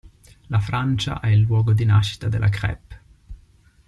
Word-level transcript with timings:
La 0.47 0.57
Francia 0.57 1.19
è 1.19 1.27
il 1.27 1.41
luogo 1.41 1.73
di 1.73 1.85
nascita 1.85 2.27
delle 2.27 2.49
crêpe. 2.49 3.01